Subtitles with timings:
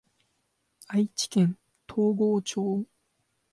[0.87, 2.85] 愛知県東郷町